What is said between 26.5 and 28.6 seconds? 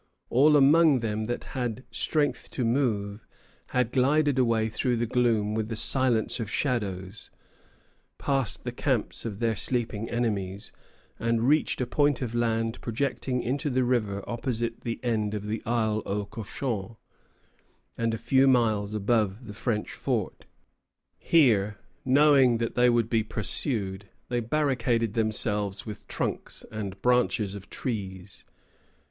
and branches of trees.